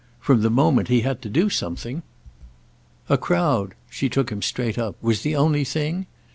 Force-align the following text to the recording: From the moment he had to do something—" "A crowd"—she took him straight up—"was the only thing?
From 0.19 0.41
the 0.41 0.49
moment 0.49 0.87
he 0.87 1.01
had 1.01 1.21
to 1.21 1.29
do 1.29 1.47
something—" 1.47 2.01
"A 3.07 3.19
crowd"—she 3.19 4.09
took 4.09 4.31
him 4.31 4.41
straight 4.41 4.79
up—"was 4.79 5.21
the 5.21 5.35
only 5.35 5.63
thing? 5.63 6.07